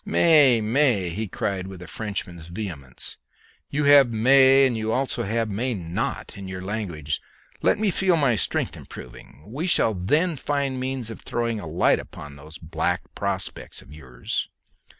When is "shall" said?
9.67-9.93